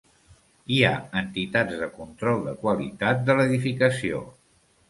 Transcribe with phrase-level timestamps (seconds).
[0.77, 4.25] Hi ha entitats de control de qualitat de l'edificació.